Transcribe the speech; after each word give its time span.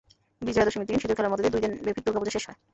বিজয়া 0.47 0.65
দশমীর 0.67 0.87
দিন 0.89 0.97
সিঁদুর 1.01 1.17
খেলার 1.17 1.31
মধ্যদিয়ে 1.31 1.53
দুই 1.53 1.61
দিনব্যাপী 1.63 2.01
দুর্গাপূজা 2.05 2.33
শেষ 2.35 2.43
হয়। 2.47 2.57